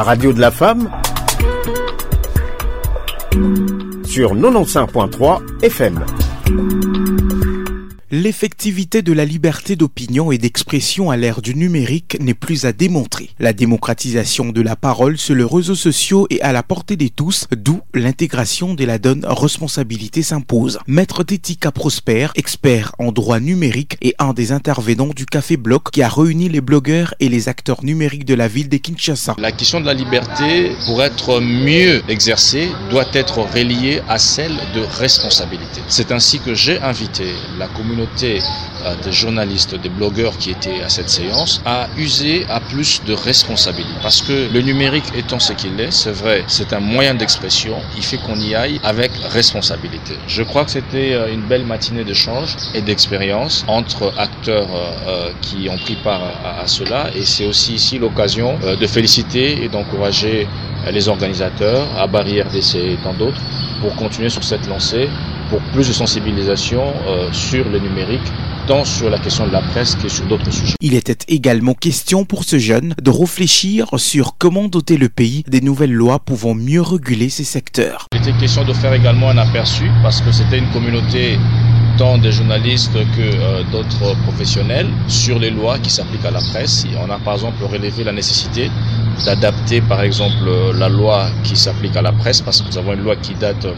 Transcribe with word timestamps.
La 0.00 0.04
radio 0.04 0.32
de 0.32 0.40
la 0.40 0.50
femme 0.50 0.88
sur 4.06 4.34
95.3 4.34 5.62
FM. 5.62 6.02
L'effectivité 8.12 9.02
de 9.02 9.12
la 9.12 9.24
liberté 9.24 9.76
d'opinion 9.76 10.32
et 10.32 10.38
d'expression 10.38 11.12
à 11.12 11.16
l'ère 11.16 11.40
du 11.40 11.54
numérique 11.54 12.16
n'est 12.18 12.34
plus 12.34 12.64
à 12.64 12.72
démontrer. 12.72 13.30
La 13.38 13.52
démocratisation 13.52 14.48
de 14.48 14.60
la 14.60 14.74
parole 14.74 15.16
sur 15.16 15.36
les 15.36 15.44
réseaux 15.44 15.76
sociaux 15.76 16.26
est 16.28 16.40
à 16.40 16.50
la 16.50 16.64
portée 16.64 16.96
de 16.96 17.06
tous, 17.06 17.46
d'où 17.56 17.82
l'intégration 17.94 18.74
de 18.74 18.84
la 18.84 18.98
donne 18.98 19.24
responsabilité 19.24 20.22
s'impose. 20.22 20.80
Maître 20.88 21.22
Tétika 21.22 21.70
Prosper, 21.70 22.26
expert 22.34 22.96
en 22.98 23.12
droit 23.12 23.38
numérique 23.38 23.96
et 24.02 24.16
un 24.18 24.32
des 24.32 24.50
intervenants 24.50 25.12
du 25.14 25.24
Café 25.24 25.56
Bloc 25.56 25.92
qui 25.92 26.02
a 26.02 26.08
réuni 26.08 26.48
les 26.48 26.60
blogueurs 26.60 27.14
et 27.20 27.28
les 27.28 27.48
acteurs 27.48 27.84
numériques 27.84 28.24
de 28.24 28.34
la 28.34 28.48
ville 28.48 28.68
de 28.68 28.76
Kinshasa. 28.76 29.36
La 29.38 29.52
question 29.52 29.80
de 29.80 29.86
la 29.86 29.94
liberté, 29.94 30.72
pour 30.84 31.00
être 31.00 31.40
mieux 31.40 32.02
exercée, 32.08 32.70
doit 32.90 33.06
être 33.12 33.38
reliée 33.38 34.02
à 34.08 34.18
celle 34.18 34.56
de 34.74 34.80
responsabilité. 34.80 35.80
C'est 35.86 36.10
ainsi 36.10 36.40
que 36.40 36.54
j'ai 36.54 36.80
invité 36.80 37.34
la 37.56 37.68
communauté 37.68 37.99
euh, 38.02 38.94
des 39.04 39.12
journalistes, 39.12 39.74
des 39.74 39.88
blogueurs 39.88 40.36
qui 40.38 40.50
étaient 40.50 40.82
à 40.82 40.88
cette 40.88 41.10
séance, 41.10 41.60
à 41.66 41.88
user 41.98 42.46
à 42.48 42.60
plus 42.60 43.02
de 43.06 43.12
responsabilité. 43.12 43.94
Parce 44.02 44.22
que 44.22 44.48
le 44.52 44.60
numérique 44.62 45.04
étant 45.14 45.38
ce 45.38 45.52
qu'il 45.52 45.78
est, 45.80 45.90
c'est 45.90 46.12
vrai, 46.12 46.44
c'est 46.46 46.72
un 46.72 46.80
moyen 46.80 47.14
d'expression, 47.14 47.76
il 47.96 48.02
fait 48.02 48.16
qu'on 48.18 48.36
y 48.36 48.54
aille 48.54 48.80
avec 48.82 49.10
responsabilité. 49.30 50.14
Je 50.26 50.42
crois 50.42 50.64
que 50.64 50.70
c'était 50.70 51.12
euh, 51.12 51.32
une 51.32 51.42
belle 51.42 51.64
matinée 51.64 52.04
d'échange 52.04 52.56
et 52.74 52.80
d'expérience 52.80 53.64
entre 53.68 54.12
acteurs 54.16 54.68
euh, 54.72 55.30
qui 55.42 55.68
ont 55.68 55.78
pris 55.78 55.96
part 55.96 56.22
à, 56.44 56.66
cela 56.66 57.10
et 57.14 57.24
c'est 57.24 57.46
aussi 57.46 57.74
ici 57.74 57.98
l'occasion 57.98 58.58
de 58.58 58.86
féliciter 58.86 59.62
et 59.64 59.68
d'encourager 59.68 60.46
les 60.90 61.08
organisateurs, 61.08 61.86
à 61.98 62.06
Barrière 62.06 62.48
DC 62.48 62.76
et 62.76 62.98
tant 63.02 63.12
d'autres, 63.12 63.40
pour 63.80 63.94
continuer 63.96 64.30
sur 64.30 64.44
cette 64.44 64.66
lancée 64.66 65.08
pour 65.50 65.60
plus 65.72 65.88
de 65.88 65.92
sensibilisation 65.92 66.94
euh, 67.06 67.30
sur 67.32 67.68
le 67.68 67.78
numérique 67.78 68.32
tant 68.66 68.84
sur 68.84 69.10
la 69.10 69.18
question 69.18 69.46
de 69.46 69.52
la 69.52 69.62
presse 69.62 69.96
que 69.96 70.08
sur 70.08 70.24
d'autres 70.26 70.52
sujets. 70.52 70.76
Il 70.80 70.94
était 70.94 71.16
également 71.28 71.74
question 71.74 72.24
pour 72.24 72.44
ce 72.44 72.58
jeune 72.58 72.94
de 73.02 73.10
réfléchir 73.10 73.86
sur 73.96 74.36
comment 74.38 74.68
doter 74.68 74.96
le 74.96 75.08
pays 75.08 75.42
des 75.48 75.60
nouvelles 75.60 75.92
lois 75.92 76.20
pouvant 76.20 76.54
mieux 76.54 76.80
réguler 76.80 77.28
ces 77.30 77.44
secteurs. 77.44 78.06
Il 78.14 78.20
était 78.20 78.38
question 78.38 78.64
de 78.64 78.72
faire 78.72 78.92
également 78.92 79.30
un 79.30 79.38
aperçu 79.38 79.90
parce 80.02 80.20
que 80.20 80.30
c'était 80.30 80.58
une 80.58 80.70
communauté 80.70 81.38
des 82.00 82.32
journalistes 82.32 82.94
que 82.94 83.20
euh, 83.20 83.62
d'autres 83.70 84.16
professionnels 84.22 84.88
sur 85.06 85.38
les 85.38 85.50
lois 85.50 85.78
qui 85.78 85.90
s'appliquent 85.90 86.24
à 86.24 86.30
la 86.30 86.40
presse. 86.40 86.86
on 86.98 87.10
a 87.10 87.18
par 87.18 87.34
exemple 87.34 87.62
relevé 87.64 88.04
la 88.04 88.12
nécessité 88.12 88.70
d'adapter 89.26 89.82
par 89.82 90.00
exemple 90.00 90.48
la 90.78 90.88
loi 90.88 91.28
qui 91.44 91.56
s'applique 91.56 91.94
à 91.96 92.02
la 92.02 92.12
presse 92.12 92.40
parce 92.40 92.62
que 92.62 92.68
nous 92.68 92.78
avons 92.78 92.94
une 92.94 93.02
loi 93.02 93.16
qui 93.16 93.34
date 93.34 93.66
de 93.66 93.74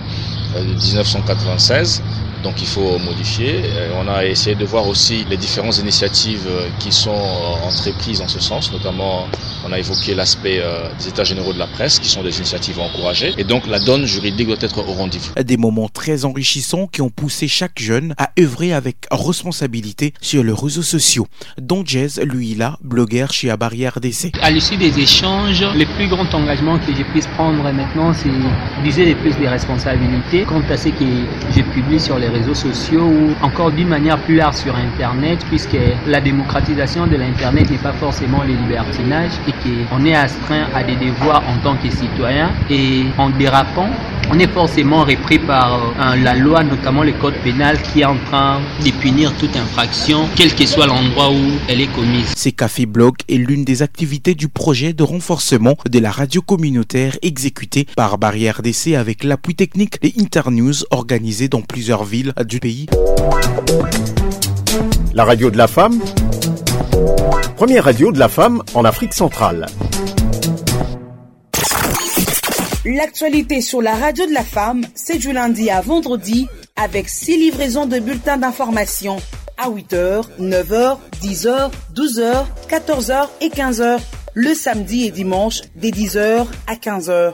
1996 0.60 2.00
donc 2.42 2.60
il 2.60 2.66
faut 2.66 2.98
modifier. 2.98 3.62
On 4.00 4.08
a 4.08 4.24
essayé 4.24 4.56
de 4.56 4.64
voir 4.64 4.86
aussi 4.88 5.24
les 5.30 5.36
différentes 5.36 5.78
initiatives 5.78 6.46
euh, 6.48 6.68
qui 6.78 6.92
sont 6.92 7.10
euh, 7.10 7.66
entreprises 7.68 8.20
en 8.20 8.28
ce 8.28 8.40
sens, 8.40 8.72
notamment 8.72 9.28
on 9.64 9.72
a 9.72 9.78
évoqué 9.78 10.14
l'aspect 10.14 10.60
euh, 10.60 10.88
des 10.98 11.08
états 11.08 11.24
généraux 11.24 11.52
de 11.52 11.58
la 11.58 11.66
presse 11.66 11.98
qui 11.98 12.08
sont 12.08 12.22
des 12.22 12.36
initiatives 12.38 12.78
à 12.78 12.82
encourager 12.82 13.32
et 13.38 13.44
donc 13.44 13.66
la 13.66 13.78
donne 13.80 14.06
juridique 14.06 14.46
doit 14.46 14.56
être 14.60 14.78
au 14.78 14.92
rendez-vous. 14.92 15.32
Des 15.42 15.56
moments 15.56 15.88
très 15.88 16.24
enrichissants 16.24 16.86
qui 16.86 17.02
ont 17.02 17.10
poussé 17.10 17.48
chaque 17.48 17.78
jeune 17.78 18.14
à 18.18 18.30
œuvrer 18.38 18.72
avec 18.72 18.96
responsabilité 19.10 20.14
sur 20.20 20.42
les 20.42 20.52
réseaux 20.52 20.82
sociaux, 20.82 21.26
dont 21.58 21.84
Jez, 21.84 22.24
lui 22.24 22.54
là, 22.54 22.78
blogueur 22.82 23.32
chez 23.32 23.54
Barrière 23.56 24.00
DC. 24.00 24.32
À 24.40 24.50
l'issue 24.50 24.76
des 24.76 24.98
échanges, 24.98 25.64
le 25.74 25.84
plus 25.96 26.08
grand 26.08 26.32
engagement 26.34 26.78
que 26.78 26.94
je 26.94 27.02
puisse 27.04 27.26
prendre 27.28 27.62
maintenant, 27.72 28.12
c'est 28.12 28.30
d'user 28.82 29.04
les 29.04 29.14
plus 29.14 29.36
des 29.36 29.48
responsabilités 29.48 30.44
quant 30.44 30.62
à 30.70 30.76
ce 30.76 30.88
que 30.88 31.04
je 31.54 31.62
publie 31.72 32.00
sur 32.00 32.18
les 32.18 32.28
réseaux 32.28 32.54
sociaux 32.54 33.04
ou 33.04 33.34
encore 33.44 33.70
d'une 33.70 33.88
manière 33.88 34.18
plus 34.22 34.36
large 34.36 34.56
sur 34.56 34.74
Internet, 34.76 35.38
puisque 35.48 35.76
la 36.06 36.20
démocratisation 36.20 37.06
de 37.06 37.16
l'Internet 37.16 37.70
n'est 37.70 37.78
pas 37.78 37.92
forcément 37.92 38.42
le 38.42 38.54
libertinage 38.54 39.32
et 39.48 39.51
qu'on 39.62 40.04
est 40.04 40.14
astreint 40.14 40.66
à 40.74 40.82
des 40.82 40.96
devoirs 40.96 41.42
en 41.48 41.56
tant 41.62 41.76
que 41.76 41.90
citoyen. 41.90 42.50
Et 42.70 43.04
en 43.18 43.30
dérapant, 43.30 43.88
on 44.30 44.38
est 44.38 44.50
forcément 44.50 45.04
repris 45.04 45.38
par 45.38 45.74
euh, 45.74 46.16
la 46.16 46.34
loi, 46.34 46.62
notamment 46.64 47.02
le 47.02 47.12
code 47.12 47.34
pénal, 47.44 47.80
qui 47.82 48.00
est 48.00 48.04
en 48.04 48.16
train 48.16 48.60
de 48.84 48.90
punir 48.90 49.32
toute 49.36 49.54
infraction, 49.56 50.28
quel 50.36 50.54
que 50.54 50.64
soit 50.64 50.86
l'endroit 50.86 51.30
où 51.30 51.58
elle 51.68 51.80
est 51.80 51.92
commise. 51.92 52.32
Ces 52.36 52.52
cafés 52.52 52.86
blog 52.86 53.16
est 53.28 53.36
l'une 53.36 53.64
des 53.64 53.82
activités 53.82 54.34
du 54.34 54.48
projet 54.48 54.92
de 54.92 55.02
renforcement 55.02 55.76
de 55.90 55.98
la 55.98 56.10
radio 56.10 56.40
communautaire 56.40 57.18
exécuté 57.22 57.86
par 57.96 58.16
Barrière 58.16 58.62
DC 58.62 58.94
avec 58.96 59.24
l'appui 59.24 59.54
technique 59.54 60.00
des 60.00 60.14
Internews 60.18 60.84
organisés 60.90 61.48
dans 61.48 61.60
plusieurs 61.60 62.04
villes 62.04 62.32
du 62.46 62.58
pays. 62.58 62.86
La 65.14 65.24
radio 65.24 65.50
de 65.50 65.58
la 65.58 65.66
femme 65.66 66.00
Première 67.62 67.84
radio 67.84 68.10
de 68.10 68.18
la 68.18 68.28
femme 68.28 68.60
en 68.74 68.84
Afrique 68.84 69.14
centrale. 69.14 69.66
L'actualité 72.84 73.60
sur 73.60 73.80
la 73.80 73.94
radio 73.94 74.26
de 74.26 74.32
la 74.32 74.42
femme, 74.42 74.84
c'est 74.96 75.18
du 75.18 75.32
lundi 75.32 75.70
à 75.70 75.80
vendredi 75.80 76.48
avec 76.74 77.08
six 77.08 77.36
livraisons 77.36 77.86
de 77.86 78.00
bulletins 78.00 78.36
d'information 78.36 79.18
à 79.58 79.70
8h, 79.70 80.24
9h, 80.40 80.98
10h, 81.22 81.70
12h, 81.94 82.46
14h 82.68 83.28
et 83.40 83.48
15h 83.50 84.00
le 84.34 84.54
samedi 84.54 85.06
et 85.06 85.12
dimanche 85.12 85.60
dès 85.76 85.90
10h 85.90 86.44
à 86.66 86.74
15h. 86.74 87.32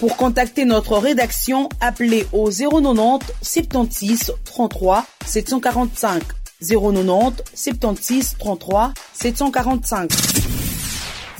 Pour 0.00 0.16
contacter 0.16 0.64
notre 0.64 0.98
rédaction, 0.98 1.68
appelez 1.80 2.26
au 2.32 2.50
090 2.50 3.20
76 3.42 4.32
33 4.44 5.06
745. 5.24 6.20
090 6.68 7.42
76 7.54 8.36
33 8.38 8.92
745. 9.12 10.10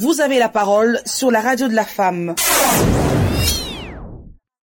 Vous 0.00 0.20
avez 0.20 0.38
la 0.38 0.48
parole 0.48 1.00
sur 1.06 1.30
la 1.30 1.40
radio 1.40 1.68
de 1.68 1.74
la 1.74 1.84
femme. 1.84 2.34